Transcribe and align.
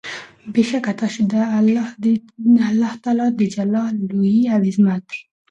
بې 0.53 0.63
شکه 0.69 0.93
تاسي 0.99 1.21
چې 1.31 2.15
د 2.55 2.57
الله 2.69 2.91
تعالی 3.03 3.27
د 3.35 3.41
جلال، 3.55 3.93
لوئي 4.11 4.41
او 4.53 4.59
عظمت 4.69 5.05